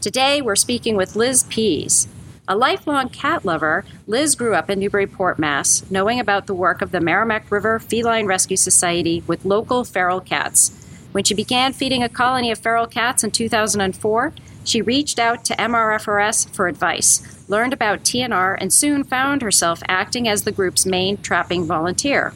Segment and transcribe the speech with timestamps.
[0.00, 2.08] Today, we're speaking with Liz Pease.
[2.48, 6.90] A lifelong cat lover, Liz grew up in Newburyport, Mass., knowing about the work of
[6.90, 10.70] the Merrimack River Feline Rescue Society with local feral cats.
[11.12, 14.32] When she began feeding a colony of feral cats in 2004,
[14.64, 20.26] she reached out to MRFRS for advice, learned about TNR, and soon found herself acting
[20.26, 22.32] as the group's main trapping volunteer.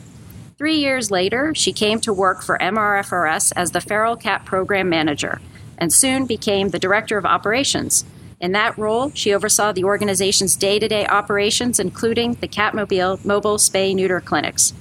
[0.59, 5.41] Three years later, she came to work for MRFRS as the Feral Cat Program Manager
[5.79, 8.05] and soon became the Director of Operations.
[8.41, 13.57] In that role, she oversaw the organization's day to day operations, including the Catmobile mobile
[13.57, 14.73] spay neuter clinics.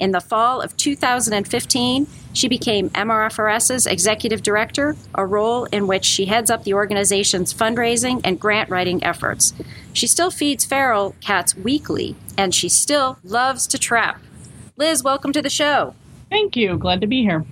[0.00, 6.24] In the fall of 2015, she became MRFRS's Executive Director, a role in which she
[6.24, 9.54] heads up the organization's fundraising and grant writing efforts.
[9.92, 14.20] She still feeds feral cats weekly, and she still loves to trap.
[14.76, 15.94] Liz, welcome to the show.
[16.30, 16.78] Thank you.
[16.78, 17.44] Glad to be here.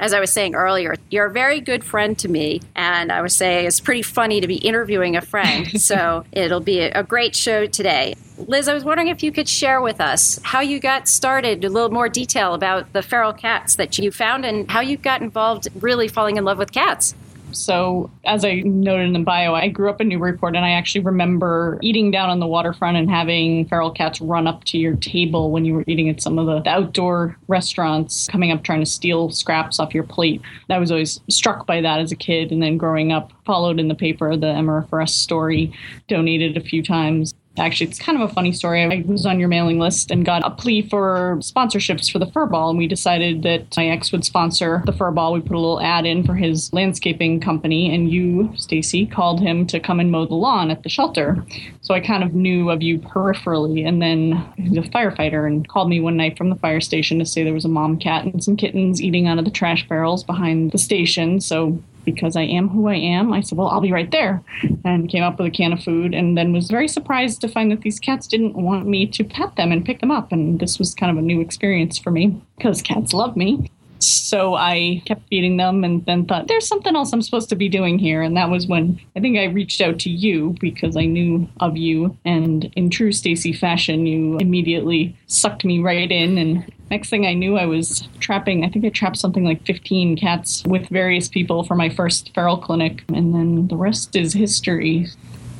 [0.00, 3.34] As I was saying earlier, you're a very good friend to me, and I was
[3.34, 5.80] saying it's pretty funny to be interviewing a friend.
[5.80, 8.14] so it'll be a great show today.
[8.46, 11.68] Liz, I was wondering if you could share with us how you got started, a
[11.68, 15.66] little more detail about the feral cats that you found, and how you got involved
[15.74, 17.16] really falling in love with cats.
[17.52, 21.02] So, as I noted in the bio, I grew up in Newburyport, and I actually
[21.02, 25.50] remember eating down on the waterfront and having feral cats run up to your table
[25.50, 29.30] when you were eating at some of the outdoor restaurants, coming up trying to steal
[29.30, 30.42] scraps off your plate.
[30.70, 33.88] I was always struck by that as a kid, and then growing up, followed in
[33.88, 35.72] the paper the MRFRS story,
[36.08, 37.34] donated a few times.
[37.58, 38.82] Actually, it's kind of a funny story.
[38.82, 42.46] I was on your mailing list and got a plea for sponsorships for the fur
[42.46, 45.32] ball, and we decided that my ex would sponsor the fur ball.
[45.32, 49.66] We put a little ad in for his landscaping company, and you, Stacy, called him
[49.66, 51.44] to come and mow the lawn at the shelter.
[51.80, 55.88] So I kind of knew of you peripherally, and then he's a firefighter and called
[55.88, 58.42] me one night from the fire station to say there was a mom cat and
[58.42, 61.40] some kittens eating out of the trash barrels behind the station.
[61.40, 61.82] So
[62.12, 64.42] because I am who I am, I said, Well, I'll be right there.
[64.84, 67.70] And came up with a can of food and then was very surprised to find
[67.70, 70.32] that these cats didn't want me to pet them and pick them up.
[70.32, 73.70] And this was kind of a new experience for me because cats love me.
[74.00, 77.68] So I kept feeding them and then thought, there's something else I'm supposed to be
[77.68, 78.22] doing here.
[78.22, 81.76] And that was when I think I reached out to you because I knew of
[81.76, 82.16] you.
[82.24, 86.38] And in true Stacy fashion, you immediately sucked me right in.
[86.38, 90.16] And next thing I knew, I was trapping, I think I trapped something like 15
[90.16, 93.04] cats with various people for my first feral clinic.
[93.08, 95.06] And then the rest is history.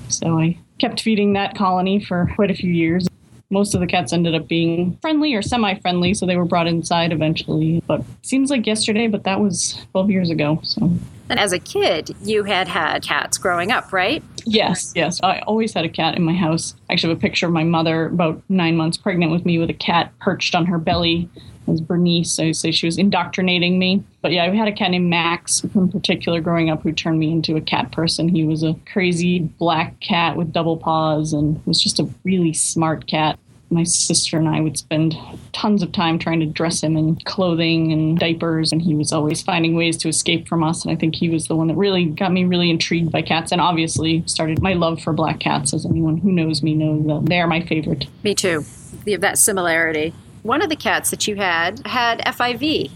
[0.09, 3.09] So I kept feeding that colony for quite a few years
[3.51, 7.13] most of the cats ended up being friendly or semi-friendly, so they were brought inside
[7.13, 7.83] eventually.
[7.87, 10.61] But seems like yesterday, but that was 12 years ago.
[10.63, 10.91] So.
[11.31, 14.23] And as a kid, you had had cats growing up, right?
[14.49, 15.21] Yes, yes.
[15.23, 16.75] I always had a cat in my house.
[16.89, 19.71] I actually have a picture of my mother about nine months pregnant with me with
[19.71, 21.29] a cat perched on her belly.
[21.37, 22.39] It was Bernice.
[22.39, 24.03] I say she was indoctrinating me.
[24.23, 27.31] But yeah, I had a cat named Max in particular growing up who turned me
[27.31, 28.29] into a cat person.
[28.29, 33.07] He was a crazy black cat with double paws and was just a really smart
[33.07, 33.39] cat
[33.71, 35.15] my sister and I would spend
[35.53, 39.43] tons of time trying to dress him in clothing and diapers, and he was always
[39.43, 40.85] finding ways to escape from us.
[40.85, 43.53] And I think he was the one that really got me really intrigued by cats,
[43.53, 45.75] and obviously started my love for black cats.
[45.75, 48.07] As anyone who knows me knows that they are my favorite.
[48.23, 48.65] Me too.
[49.05, 50.15] We have that similarity.
[50.43, 52.91] One of the cats that you had had FIV.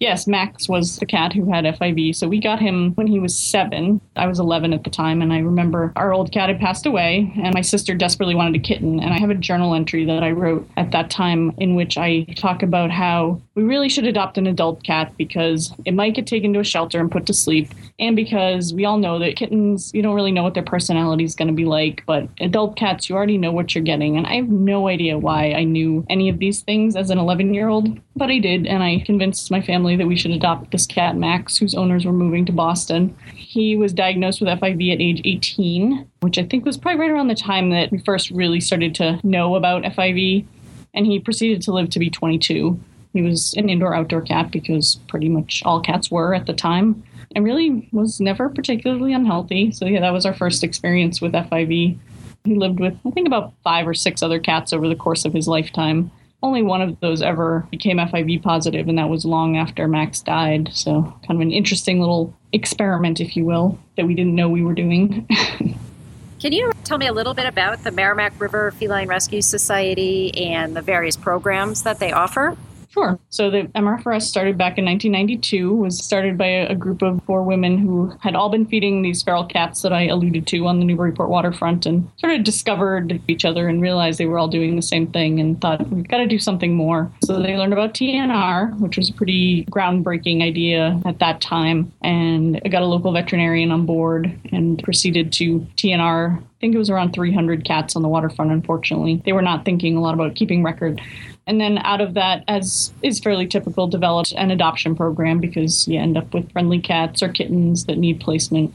[0.00, 2.14] Yes, Max was the cat who had FIV.
[2.14, 4.00] So we got him when he was seven.
[4.14, 5.22] I was 11 at the time.
[5.22, 8.62] And I remember our old cat had passed away, and my sister desperately wanted a
[8.62, 9.00] kitten.
[9.00, 12.22] And I have a journal entry that I wrote at that time in which I
[12.36, 16.52] talk about how we really should adopt an adult cat because it might get taken
[16.52, 17.68] to a shelter and put to sleep.
[17.98, 21.34] And because we all know that kittens, you don't really know what their personality is
[21.34, 22.04] going to be like.
[22.06, 24.16] But adult cats, you already know what you're getting.
[24.16, 27.52] And I have no idea why I knew any of these things as an 11
[27.52, 28.64] year old, but I did.
[28.64, 32.12] And I convinced my family that we should adopt this cat, Max, whose owners were
[32.12, 33.12] moving to Boston.
[33.34, 37.26] He was diagnosed with FIV at age 18, which I think was probably right around
[37.26, 40.46] the time that we first really started to know about FIV.
[40.94, 42.78] And he proceeded to live to be 22.
[43.12, 47.02] He was an indoor outdoor cat because pretty much all cats were at the time
[47.34, 49.70] and really was never particularly unhealthy.
[49.72, 51.98] So, yeah, that was our first experience with FIV.
[52.44, 55.32] He lived with, I think, about five or six other cats over the course of
[55.32, 56.10] his lifetime
[56.42, 60.70] only one of those ever became FIV positive, and that was long after Max died.
[60.72, 64.62] So, kind of an interesting little experiment, if you will, that we didn't know we
[64.62, 65.26] were doing.
[66.40, 70.76] Can you tell me a little bit about the Merrimack River Feline Rescue Society and
[70.76, 72.56] the various programs that they offer?
[72.90, 73.18] Sure.
[73.28, 77.76] So the MRFRS started back in 1992, was started by a, group of four women
[77.76, 81.28] who had all been feeding these feral cats that I alluded to on the Newburyport
[81.28, 85.08] waterfront and sort of discovered each other and realized they were all doing the same
[85.08, 87.10] thing and thought, we've got to do something more.
[87.24, 92.60] So they learned about TNR, which was a pretty groundbreaking idea at that time, and
[92.70, 97.12] got a local veterinarian on board and proceeded to TNR I think it was around
[97.12, 99.22] 300 cats on the waterfront, unfortunately.
[99.24, 101.00] They were not thinking a lot about keeping record.
[101.48, 105.98] And then out of that, as is fairly typical, developed an adoption program because you
[105.98, 108.74] end up with friendly cats or kittens that need placement.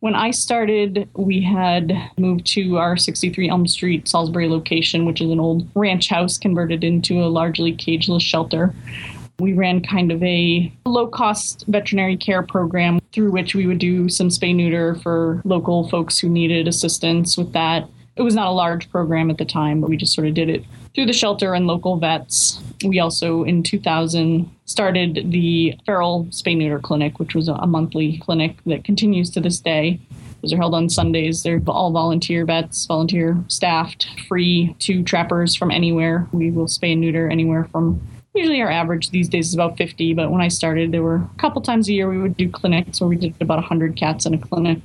[0.00, 5.30] When I started, we had moved to our 63 Elm Street Salisbury location, which is
[5.30, 8.74] an old ranch house converted into a largely cageless shelter.
[9.38, 14.10] We ran kind of a low cost veterinary care program through which we would do
[14.10, 17.88] some spay neuter for local folks who needed assistance with that.
[18.16, 20.50] It was not a large program at the time, but we just sort of did
[20.50, 22.60] it through the shelter and local vets.
[22.84, 28.56] We also, in 2000, started the Feral Spay Neuter Clinic, which was a monthly clinic
[28.66, 30.00] that continues to this day.
[30.42, 31.42] Those are held on Sundays.
[31.42, 36.26] They're all volunteer vets, volunteer staffed, free to trappers from anywhere.
[36.32, 38.00] We will spay and neuter anywhere from
[38.34, 41.30] usually our average these days is about 50 but when i started there were a
[41.38, 44.34] couple times a year we would do clinics where we did about 100 cats in
[44.34, 44.78] a clinic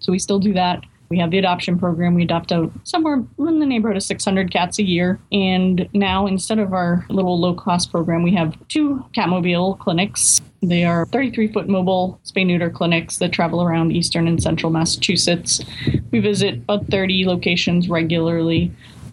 [0.00, 2.14] so we still do that we have the adoption program.
[2.14, 5.18] We adopt out somewhere in the neighborhood of 600 cats a year.
[5.32, 10.40] And now, instead of our little low cost program, we have two Catmobile clinics.
[10.62, 15.62] They are 33 foot mobile spay neuter clinics that travel around eastern and central Massachusetts.
[16.10, 18.72] We visit about 30 locations regularly,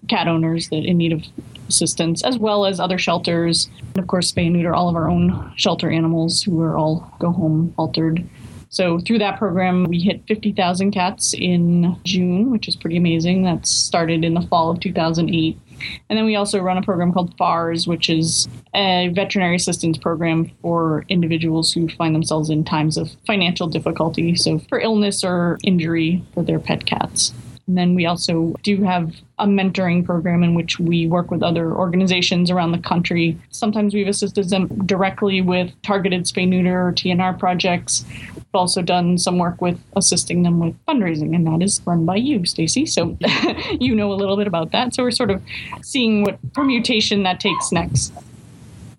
[0.09, 1.23] cat owners that in need of
[1.69, 3.69] assistance, as well as other shelters.
[3.93, 7.13] And of course, spay and neuter all of our own shelter animals who are all
[7.19, 8.27] go home altered
[8.75, 13.43] so through that program, we hit 50,000 cats in June, which is pretty amazing.
[13.43, 15.57] That started in the fall of 2008.
[16.09, 20.51] And then we also run a program called FARS, which is a veterinary assistance program
[20.61, 24.35] for individuals who find themselves in times of financial difficulty.
[24.35, 27.33] So for illness or injury for their pet cats.
[27.67, 31.73] And then we also do have a mentoring program in which we work with other
[31.73, 33.39] organizations around the country.
[33.49, 38.05] Sometimes we've assisted them directly with targeted spay neuter or TNR projects.
[38.55, 42.45] Also done some work with assisting them with fundraising, and that is run by you,
[42.45, 42.85] Stacy.
[42.85, 43.17] So
[43.79, 44.93] you know a little bit about that.
[44.95, 45.41] So we're sort of
[45.81, 48.13] seeing what permutation that takes next.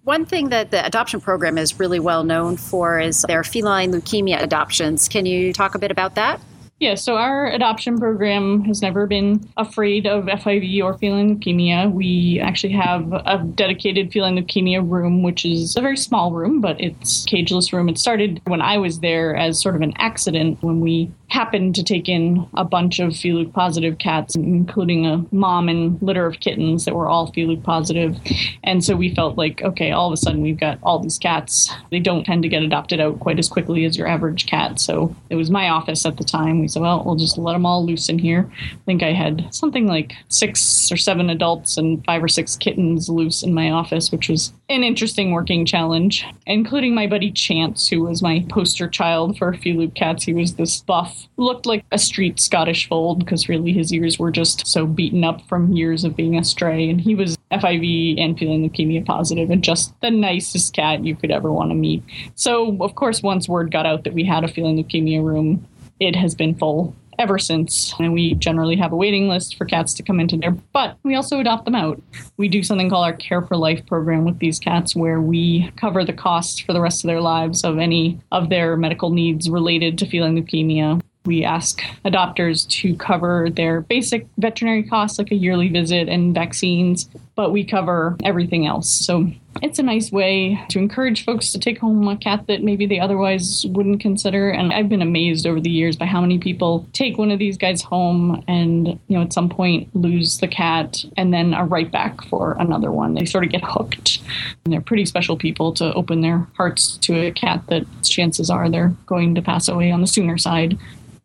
[0.05, 4.41] One thing that the adoption program is really well known for is their feline leukemia
[4.41, 5.09] adoptions.
[5.09, 6.41] Can you talk a bit about that?
[6.79, 11.91] Yeah, so our adoption program has never been afraid of FIV or feline leukemia.
[11.91, 16.79] We actually have a dedicated feline leukemia room, which is a very small room, but
[16.79, 17.89] it's cageless room.
[17.89, 21.83] It started when I was there as sort of an accident when we happened to
[21.83, 26.85] take in a bunch of Feluke positive cats, including a mom and litter of kittens
[26.85, 28.17] that were all Feluke positive.
[28.63, 31.73] And so we felt like, okay, all of a sudden we've got all these cats.
[31.91, 34.81] They don't tend to get adopted out quite as quickly as your average cat.
[34.81, 36.61] So it was my office at the time.
[36.61, 38.51] We said, well, we'll just let them all loose in here.
[38.61, 43.09] I think I had something like six or seven adults and five or six kittens
[43.09, 48.03] loose in my office, which was an interesting working challenge, including my buddy Chance, who
[48.03, 50.25] was my poster child for Feluke cats.
[50.25, 54.33] He was this buff looked like a street Scottish fold because really his ears were
[54.33, 56.91] just so beaten up from years of being a stray.
[56.91, 61.31] And he was FIV and feline leukemia positive and just the nicest cat you could
[61.31, 62.03] ever want to meet.
[62.35, 65.65] So, of course, once word got out that we had a feline leukemia room,
[66.01, 67.95] it has been full ever since.
[67.99, 71.15] And we generally have a waiting list for cats to come into there, but we
[71.15, 72.01] also adopt them out.
[72.37, 76.05] We do something called our Care for Life program with these cats where we cover
[76.05, 79.99] the costs for the rest of their lives of any of their medical needs related
[79.99, 81.01] to feline leukemia.
[81.25, 87.11] We ask adopters to cover their basic veterinary costs, like a yearly visit and vaccines,
[87.35, 88.89] but we cover everything else.
[88.89, 89.29] So
[89.63, 93.01] it's a nice way to encourage folks to take home a cat that maybe they
[93.01, 94.51] otherwise wouldn't consider.
[94.51, 97.57] And I've been amazed over the years by how many people take one of these
[97.57, 101.91] guys home and, you know, at some point lose the cat and then are right
[101.91, 103.15] back for another one.
[103.15, 104.21] They sort of get hooked.
[104.65, 108.71] And they're pretty special people to open their hearts to a cat that chances are
[108.71, 110.79] they're going to pass away on the sooner side.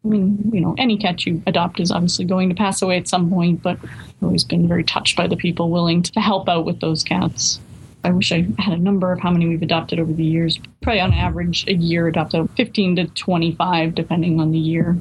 [0.04, 3.08] I mean, you know, any cat you adopt is obviously going to pass away at
[3.08, 6.66] some point, but I've always been very touched by the people willing to help out
[6.66, 7.60] with those cats.
[8.04, 10.60] I wish I had a number of how many we've adopted over the years.
[10.82, 14.98] Probably on average, a year adopt 15 to 25, depending on the year.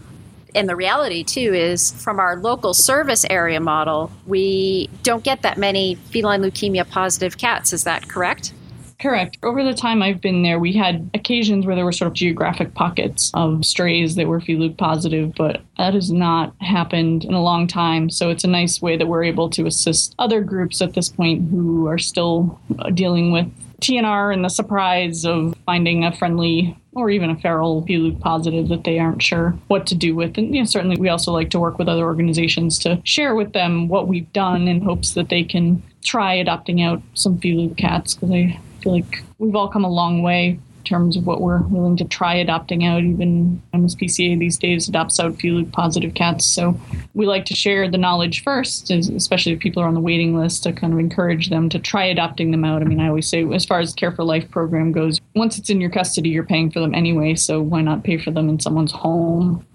[0.54, 5.58] And the reality, too, is from our local service area model, we don't get that
[5.58, 7.72] many feline leukemia positive cats.
[7.72, 8.52] Is that correct?
[9.00, 9.38] Correct.
[9.42, 12.74] Over the time I've been there, we had occasions where there were sort of geographic
[12.74, 17.66] pockets of strays that were FELUC positive, but that has not happened in a long
[17.66, 18.10] time.
[18.10, 21.50] So it's a nice way that we're able to assist other groups at this point
[21.50, 23.46] who are still uh, dealing with
[23.80, 28.84] TNR and the surprise of finding a friendly or even a feral FELUC positive that
[28.84, 30.36] they aren't sure what to do with.
[30.36, 33.54] And you know, certainly we also like to work with other organizations to share with
[33.54, 38.14] them what we've done in hopes that they can try adopting out some FELUC cats
[38.14, 41.60] because I feel like we've all come a long way in terms of what we're
[41.64, 43.02] willing to try adopting out.
[43.02, 46.46] Even MSPCA these days adopts out FELUC positive cats.
[46.46, 46.78] So
[47.12, 50.62] we like to share the knowledge first, especially if people are on the waiting list,
[50.62, 52.80] to kind of encourage them to try adopting them out.
[52.80, 55.68] I mean, I always say, as far as Care for Life program goes, once it's
[55.68, 57.34] in your custody, you're paying for them anyway.
[57.34, 59.66] So why not pay for them in someone's home?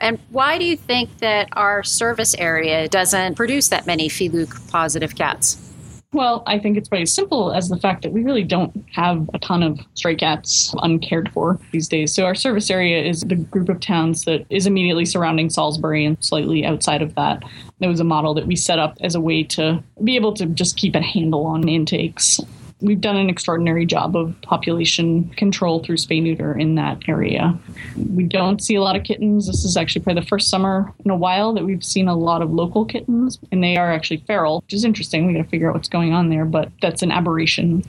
[0.00, 5.14] And why do you think that our service area doesn't produce that many FELUC positive
[5.14, 5.67] cats?
[6.14, 9.38] Well, I think it's very simple as the fact that we really don't have a
[9.38, 12.14] ton of stray cats uncared for these days.
[12.14, 16.16] So our service area is the group of towns that is immediately surrounding Salisbury and
[16.24, 17.42] slightly outside of that.
[17.80, 20.46] There was a model that we set up as a way to be able to
[20.46, 22.40] just keep a handle on intakes
[22.80, 27.58] we've done an extraordinary job of population control through spay neuter in that area.
[27.96, 29.46] We don't see a lot of kittens.
[29.46, 32.42] This is actually probably the first summer in a while that we've seen a lot
[32.42, 35.26] of local kittens, and they are actually feral, which is interesting.
[35.26, 37.82] We got to figure out what's going on there, but that's an aberration.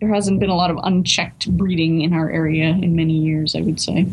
[0.00, 3.60] There hasn't been a lot of unchecked breeding in our area in many years, I
[3.60, 4.06] would say.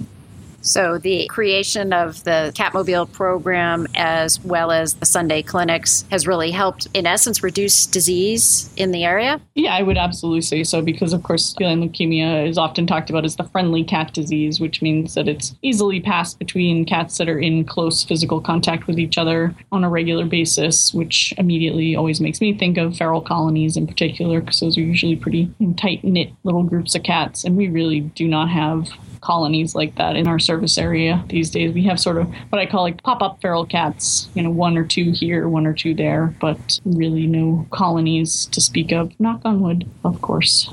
[0.62, 6.52] So the creation of the Catmobile program as well as the Sunday clinics has really
[6.52, 9.42] helped, in essence, reduce disease in the area?
[9.56, 13.26] Yeah, I would absolutely say so because, of course, feline leukemia is often talked about
[13.26, 17.40] as the friendly cat disease, which means that it's easily passed between cats that are
[17.40, 22.40] in close physical contact with each other on a regular basis, which immediately always makes
[22.40, 26.64] me think of feral colonies in particular because those are usually pretty tight knit little
[26.64, 27.44] groups of cats.
[27.44, 28.90] And we really do not have
[29.22, 31.74] colonies like that in our service area these days.
[31.74, 34.78] We have sort of what I call like pop up feral cats, you know, one
[34.78, 39.18] or two here, one or two there, but really no colonies to speak of.
[39.20, 40.70] Knock on wood, of course.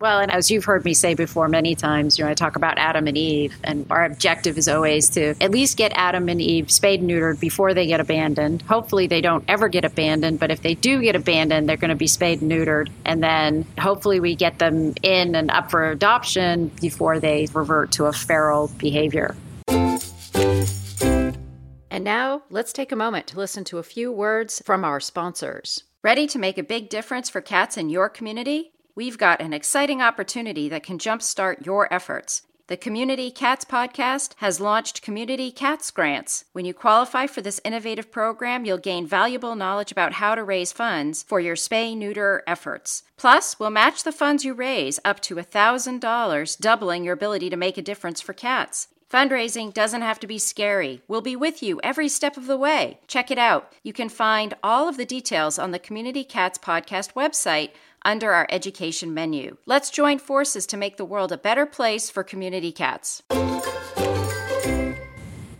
[0.00, 2.78] Well, and as you've heard me say before many times, you know, I talk about
[2.78, 6.70] Adam and Eve, and our objective is always to at least get Adam and Eve
[6.70, 8.62] spayed and neutered before they get abandoned.
[8.62, 11.96] Hopefully, they don't ever get abandoned, but if they do get abandoned, they're going to
[11.96, 12.90] be spayed and neutered.
[13.04, 18.06] And then hopefully, we get them in and up for adoption before they revert to
[18.06, 19.34] a feral behavior.
[21.90, 25.82] And now, let's take a moment to listen to a few words from our sponsors.
[26.04, 28.70] Ready to make a big difference for cats in your community?
[28.98, 32.42] We've got an exciting opportunity that can jumpstart your efforts.
[32.66, 36.46] The Community Cats Podcast has launched Community Cats Grants.
[36.50, 40.72] When you qualify for this innovative program, you'll gain valuable knowledge about how to raise
[40.72, 43.04] funds for your spay neuter efforts.
[43.16, 47.78] Plus, we'll match the funds you raise up to $1,000, doubling your ability to make
[47.78, 48.88] a difference for cats.
[49.10, 51.00] Fundraising doesn't have to be scary.
[51.08, 52.98] We'll be with you every step of the way.
[53.06, 53.72] Check it out.
[53.82, 57.70] You can find all of the details on the Community Cats Podcast website
[58.08, 59.58] under our education menu.
[59.66, 63.22] Let's join forces to make the world a better place for community cats.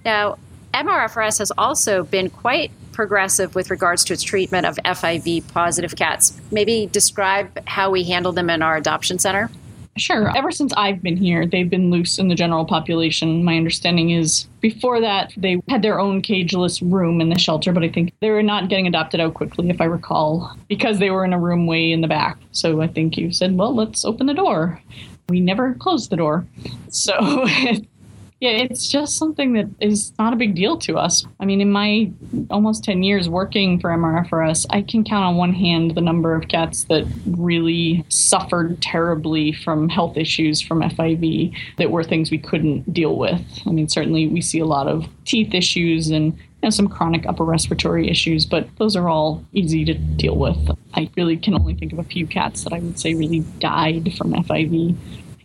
[0.02, 0.38] Now,
[0.73, 6.40] MRFRS has also been quite progressive with regards to its treatment of FIV positive cats.
[6.50, 9.50] Maybe describe how we handle them in our adoption center.
[9.99, 10.37] Sure.
[10.37, 13.45] Ever since I've been here, they've been loose in the general population.
[13.45, 17.83] My understanding is before that, they had their own cageless room in the shelter, but
[17.83, 21.25] I think they were not getting adopted out quickly, if I recall, because they were
[21.25, 22.38] in a room way in the back.
[22.52, 24.81] So I think you said, well, let's open the door.
[25.28, 26.47] We never closed the door.
[26.88, 27.14] So
[28.40, 31.26] Yeah, it's just something that is not a big deal to us.
[31.40, 32.12] I mean, in my
[32.50, 36.47] almost 10 years working for MRFRS, I can count on one hand the number of
[36.47, 42.92] cats that really suffered terribly from health issues from FIV that were things we couldn't
[42.95, 43.42] deal with.
[43.66, 47.45] I mean, certainly we see a lot of teeth issues and you some chronic upper
[47.45, 50.59] respiratory issues, but those are all easy to deal with.
[50.95, 54.14] I really can only think of a few cats that I would say really died
[54.16, 54.97] from FIV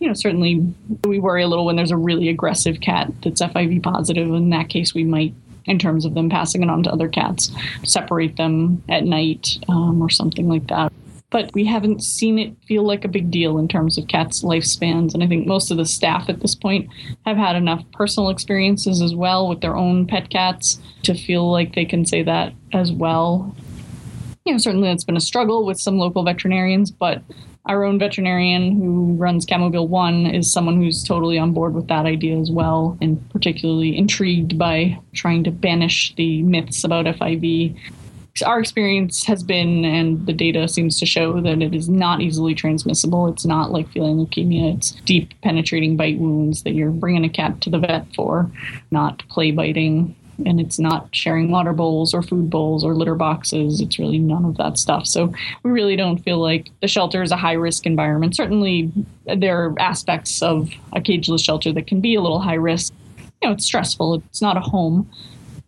[0.03, 0.61] you know, certainly
[1.05, 4.27] we worry a little when there's a really aggressive cat that's FIV positive.
[4.33, 5.33] In that case, we might,
[5.63, 7.49] in terms of them passing it on to other cats,
[7.85, 10.91] separate them at night um, or something like that.
[11.29, 15.13] But we haven't seen it feel like a big deal in terms of cats' lifespans.
[15.13, 16.89] And I think most of the staff at this point
[17.25, 21.75] have had enough personal experiences as well with their own pet cats to feel like
[21.75, 23.55] they can say that as well.
[24.43, 27.23] You know, certainly it's been a struggle with some local veterinarians, but
[27.65, 32.05] our own veterinarian who runs Catmobile One is someone who's totally on board with that
[32.05, 37.77] idea as well, and particularly intrigued by trying to banish the myths about FIV.
[38.45, 42.53] our experience has been, and the data seems to show that it is not easily
[42.53, 43.27] transmissible.
[43.27, 44.75] It's not like feline leukemia.
[44.75, 48.51] It's deep penetrating bite wounds that you're bringing a cat to the vet for,
[48.91, 50.15] not play biting.
[50.45, 53.81] And it's not sharing water bowls or food bowls or litter boxes.
[53.81, 55.05] It's really none of that stuff.
[55.05, 58.35] So we really don't feel like the shelter is a high risk environment.
[58.35, 58.91] Certainly,
[59.25, 62.93] there are aspects of a cageless shelter that can be a little high risk.
[63.41, 64.15] You know, it's stressful.
[64.15, 65.09] It's not a home,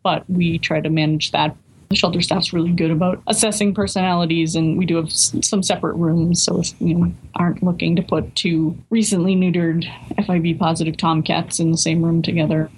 [0.04, 1.56] but we try to manage that
[1.90, 6.42] the shelter staff's really good about assessing personalities, and we do have some separate rooms.
[6.42, 9.86] So if you aren't looking to put two recently neutered
[10.18, 12.70] FIV positive tomcats in the same room together.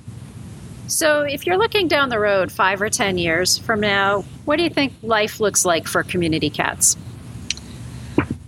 [0.88, 4.64] So, if you're looking down the road five or 10 years from now, what do
[4.64, 6.98] you think life looks like for community cats?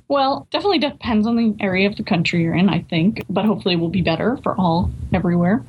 [0.08, 3.76] Well, definitely depends on the area of the country you're in, I think, but hopefully
[3.76, 5.64] it will be better for all everywhere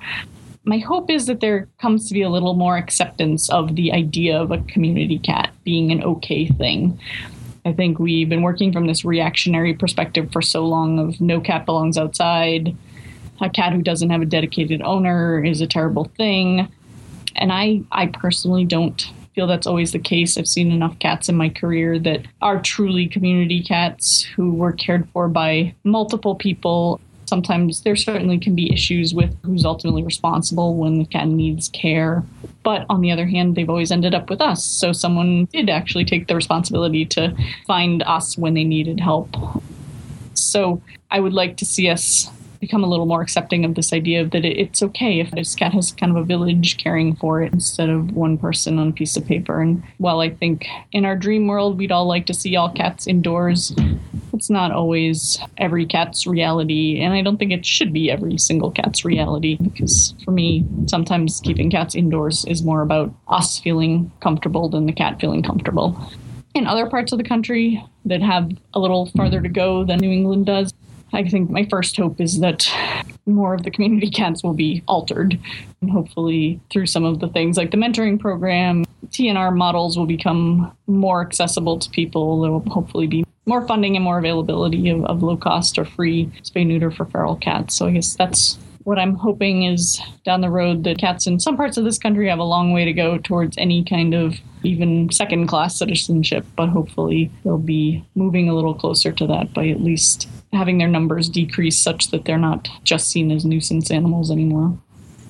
[0.65, 4.41] my hope is that there comes to be a little more acceptance of the idea
[4.41, 6.99] of a community cat being an okay thing.
[7.65, 11.67] I think we've been working from this reactionary perspective for so long of no cat
[11.67, 12.77] belongs outside.
[13.41, 16.71] A cat who doesn't have a dedicated owner is a terrible thing.
[17.37, 20.37] And I I personally don't feel that's always the case.
[20.37, 25.09] I've seen enough cats in my career that are truly community cats who were cared
[25.11, 30.99] for by multiple people sometimes there certainly can be issues with who's ultimately responsible when
[30.99, 32.25] the cat needs care.
[32.65, 34.63] But on the other hand, they've always ended up with us.
[34.65, 37.35] So someone did actually take the responsibility to
[37.67, 39.35] find us when they needed help.
[40.35, 42.29] So I would like to see us
[42.61, 45.93] become a little more accepting of this idea that it's okay if this cat has
[45.93, 49.26] kind of a village caring for it instead of one person on a piece of
[49.26, 49.62] paper.
[49.62, 53.07] And while I think in our dream world we'd all like to see all cats
[53.07, 53.75] indoors,
[54.35, 57.00] it's not always every cat's reality.
[57.00, 61.40] And I don't think it should be every single cat's reality because for me, sometimes
[61.40, 65.99] keeping cats indoors is more about us feeling comfortable than the cat feeling comfortable.
[66.55, 70.11] In other parts of the country that have a little farther to go than New
[70.11, 70.75] England does,
[71.12, 72.71] I think my first hope is that
[73.26, 75.38] more of the community cats will be altered.
[75.81, 80.76] And hopefully, through some of the things like the mentoring program, TNR models will become
[80.87, 82.41] more accessible to people.
[82.43, 86.26] There will hopefully be more funding and more availability of, of low cost or free
[86.43, 87.75] spay neuter for feral cats.
[87.76, 91.56] So I guess that's what I'm hoping is down the road that cats in some
[91.56, 95.11] parts of this country have a long way to go towards any kind of even
[95.11, 99.80] second class citizenship, but hopefully they'll be moving a little closer to that by at
[99.80, 104.76] least having their numbers decrease such that they're not just seen as nuisance animals anymore.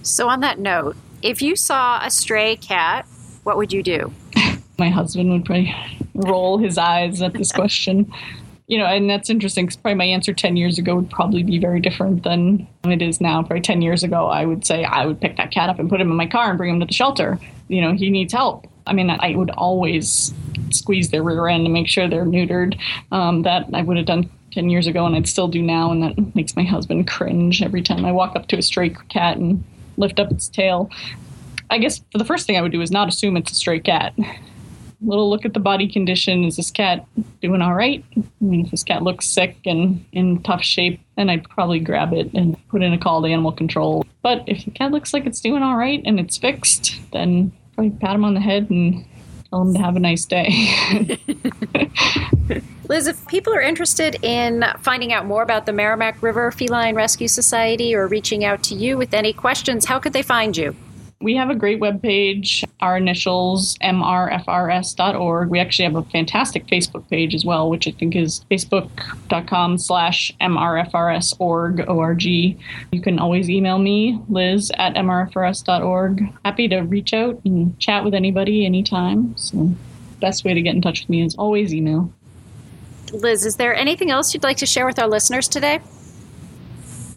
[0.02, 3.06] So, on that note, if you saw a stray cat,
[3.42, 4.12] what would you do?
[4.78, 5.74] My husband would probably
[6.14, 8.10] roll his eyes at this question.
[8.66, 11.58] You know, and that's interesting because probably my answer 10 years ago would probably be
[11.58, 13.42] very different than it is now.
[13.42, 16.00] Probably 10 years ago, I would say I would pick that cat up and put
[16.00, 17.36] him in my car and bring him to the shelter.
[17.66, 18.68] You know, he needs help.
[18.86, 20.32] I mean, I would always
[20.70, 22.78] squeeze their rear end to make sure they're neutered.
[23.10, 25.90] Um, that I would have done 10 years ago and I'd still do now.
[25.90, 29.36] And that makes my husband cringe every time I walk up to a stray cat
[29.36, 29.62] and
[29.96, 30.90] lift up its tail.
[31.70, 34.14] I guess the first thing I would do is not assume it's a stray cat.
[35.02, 36.44] Little look at the body condition.
[36.44, 37.06] Is this cat
[37.40, 38.04] doing all right?
[38.16, 42.12] I mean, if this cat looks sick and in tough shape, then I'd probably grab
[42.12, 44.04] it and put in a call to animal control.
[44.22, 47.96] But if the cat looks like it's doing all right and it's fixed, then probably
[47.98, 49.06] pat him on the head and
[49.50, 50.48] tell him to have a nice day.
[52.88, 57.28] Liz, if people are interested in finding out more about the Merrimack River Feline Rescue
[57.28, 60.74] Society or reaching out to you with any questions, how could they find you?
[61.22, 65.50] We have a great webpage, our initials, mrfrs.org.
[65.50, 70.32] We actually have a fantastic Facebook page as well, which I think is facebook.com slash
[70.40, 71.84] mrfrs.org.
[71.86, 72.58] O-R-G.
[72.92, 76.22] You can always email me, liz at mrfrs.org.
[76.46, 79.36] Happy to reach out and chat with anybody anytime.
[79.36, 79.74] So
[80.20, 82.10] best way to get in touch with me is always email.
[83.12, 85.80] Liz, is there anything else you'd like to share with our listeners today?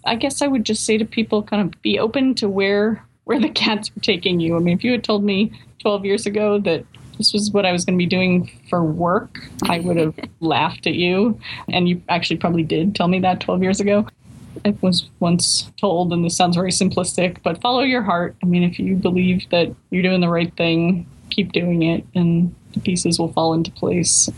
[0.03, 3.39] I guess I would just say to people kind of be open to where where
[3.39, 4.55] the cats were taking you.
[4.55, 6.85] I mean, if you had told me 12 years ago that
[7.17, 10.87] this was what I was going to be doing for work, I would have laughed
[10.87, 11.39] at you.
[11.69, 14.07] And you actually probably did tell me that 12 years ago.
[14.65, 18.35] I was once told, and this sounds very simplistic, but follow your heart.
[18.43, 22.53] I mean, if you believe that you're doing the right thing, keep doing it, and
[22.73, 24.29] the pieces will fall into place.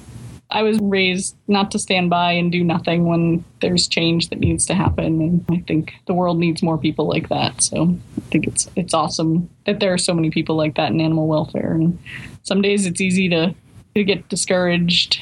[0.56, 4.66] I was raised not to stand by and do nothing when there's change that needs
[4.68, 7.62] to happen, and I think the world needs more people like that.
[7.62, 11.02] So I think it's it's awesome that there are so many people like that in
[11.02, 11.74] animal welfare.
[11.74, 12.00] And
[12.44, 13.54] some days it's easy to
[13.96, 15.20] to get discouraged,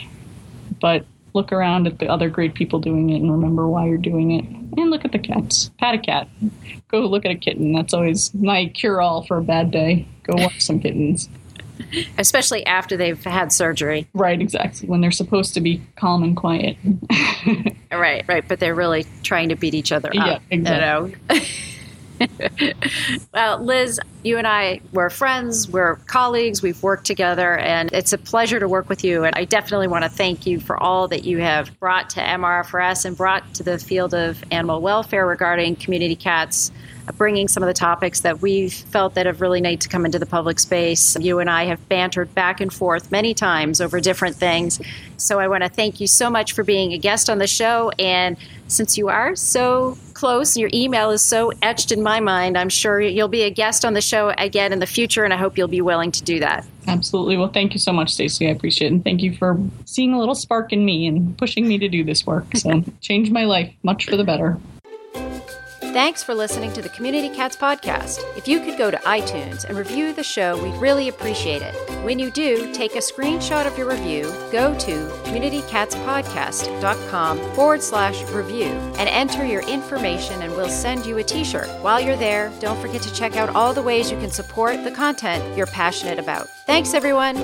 [0.80, 4.34] but look around at the other great people doing it and remember why you're doing
[4.34, 4.46] it.
[4.46, 5.72] And look at the cats.
[5.80, 6.28] Pat a cat.
[6.90, 7.74] Go look at a kitten.
[7.74, 10.08] That's always my cure all for a bad day.
[10.28, 11.28] Go watch some kittens.
[12.18, 14.08] especially after they've had surgery.
[14.14, 14.88] Right, exactly.
[14.88, 16.78] When they're supposed to be calm and quiet.
[17.92, 18.48] right, right.
[18.48, 20.16] But they're really trying to beat each other up.
[20.16, 21.16] Yeah, exactly.
[21.30, 21.46] You know?
[23.34, 28.18] well, Liz, you and I were friends, we're colleagues, we've worked together, and it's a
[28.18, 29.24] pleasure to work with you.
[29.24, 33.06] And I definitely want to thank you for all that you have brought to MRFRS
[33.06, 36.72] and brought to the field of animal welfare regarding community cats
[37.18, 40.20] bringing some of the topics that we've felt that have really need to come into
[40.20, 41.18] the public space.
[41.20, 44.80] You and I have bantered back and forth many times over different things.
[45.18, 47.92] So I want to thank you so much for being a guest on the show.
[48.00, 48.38] And
[48.68, 53.00] since you are so close, your email is so etched in my mind, I'm sure
[53.00, 55.68] you'll be a guest on the show again in the future, and I hope you'll
[55.68, 56.66] be willing to do that.
[56.88, 57.38] Absolutely.
[57.38, 58.48] Well, thank you so much, Stacy.
[58.48, 58.94] I appreciate it.
[58.94, 62.04] And thank you for seeing a little spark in me and pushing me to do
[62.04, 62.46] this work.
[62.56, 64.58] So, changed my life much for the better.
[65.94, 68.18] Thanks for listening to the Community Cats podcast.
[68.36, 71.76] If you could go to iTunes and review the show, we'd really appreciate it.
[72.04, 78.72] When you do, take a screenshot of your review, go to communitycatspodcast.com forward slash review
[78.98, 81.70] and enter your information, and we'll send you a t shirt.
[81.84, 84.90] While you're there, don't forget to check out all the ways you can support the
[84.90, 86.50] content you're passionate about.
[86.66, 87.38] Thanks, everyone.